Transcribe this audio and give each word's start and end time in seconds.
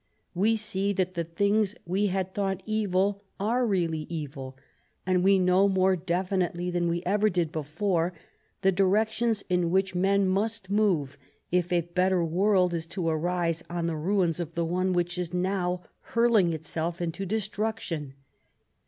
We 0.33 0.55
see 0.55 0.93
that 0.93 1.13
the 1.13 1.23
things 1.23 1.75
we 1.85 2.07
had 2.07 2.33
thought 2.33 2.63
evil 2.65 3.21
are 3.39 3.67
really 3.67 4.07
evil, 4.09 4.57
and 5.05 5.23
we 5.23 5.37
know 5.37 5.69
more 5.69 5.95
definitely 5.95 6.71
than 6.71 6.87
we 6.87 7.03
ever 7.05 7.29
did 7.29 7.51
before 7.51 8.11
the 8.63 8.71
directions 8.71 9.43
in 9.47 9.69
which 9.69 9.93
men 9.93 10.27
must 10.27 10.71
move 10.71 11.19
if 11.51 11.71
a 11.71 11.81
better 11.81 12.25
world 12.25 12.73
is 12.73 12.87
to 12.87 13.07
arise 13.09 13.61
on 13.69 13.85
the 13.85 13.95
ruins 13.95 14.39
of 14.39 14.55
the 14.55 14.65
one 14.65 14.91
which 14.91 15.19
is 15.19 15.35
now 15.35 15.83
hurling 15.99 16.51
itself 16.51 16.99
into 16.99 17.23
destruction. 17.23 18.15